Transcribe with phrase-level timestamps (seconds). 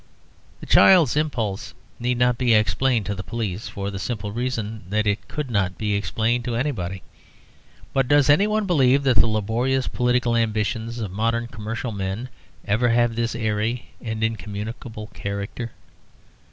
[0.61, 5.05] The child's impulse need not be explained to the police, for the simple reason that
[5.05, 7.03] it could not be explained to anybody.
[7.93, 12.29] But does any one believe that the laborious political ambitions of modern commercial men
[12.65, 15.69] ever have this airy and incommunicable character?